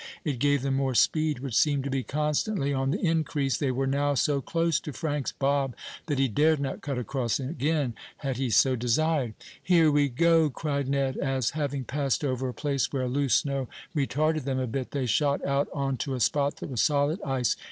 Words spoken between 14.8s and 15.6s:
they shot